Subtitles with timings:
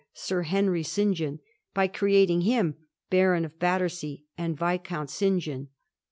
[0.15, 1.15] Sir Henry St.
[1.15, 1.37] John,
[1.75, 2.73] by creating him
[3.11, 5.39] Baron of Battersea and Viscount St.
[5.39, 5.67] John.